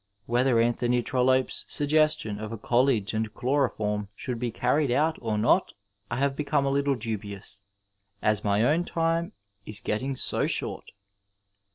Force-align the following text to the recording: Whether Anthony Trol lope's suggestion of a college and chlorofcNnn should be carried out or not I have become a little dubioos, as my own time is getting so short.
Whether 0.25 0.59
Anthony 0.59 1.03
Trol 1.03 1.25
lope's 1.27 1.63
suggestion 1.69 2.39
of 2.39 2.51
a 2.51 2.57
college 2.57 3.13
and 3.13 3.31
chlorofcNnn 3.35 4.07
should 4.15 4.39
be 4.39 4.49
carried 4.49 4.89
out 4.89 5.19
or 5.21 5.37
not 5.37 5.73
I 6.09 6.17
have 6.17 6.35
become 6.35 6.65
a 6.65 6.71
little 6.71 6.95
dubioos, 6.95 7.59
as 8.19 8.43
my 8.43 8.63
own 8.63 8.83
time 8.83 9.33
is 9.67 9.79
getting 9.79 10.15
so 10.15 10.47
short. 10.47 10.89